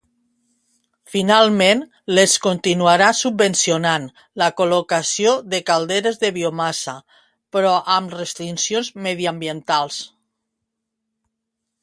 Finalment, 1.15 1.81
l'ens 2.13 2.33
continuarà 2.45 3.09
subvencionant 3.17 4.07
la 4.43 4.47
col·locació 4.61 5.33
de 5.51 5.59
calderes 5.67 6.19
de 6.25 6.31
biomassa, 6.39 6.95
però 7.57 7.73
amb 7.97 8.15
restriccions 8.21 8.89
mediambientals. 9.09 10.01